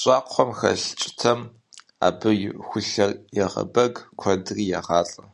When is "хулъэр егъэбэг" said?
2.66-3.94